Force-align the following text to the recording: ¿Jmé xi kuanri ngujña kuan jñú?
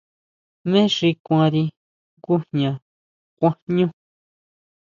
¿Jmé 0.63 0.81
xi 0.95 1.09
kuanri 1.25 1.63
ngujña 2.17 2.71
kuan 3.37 3.55
jñú? 3.69 3.87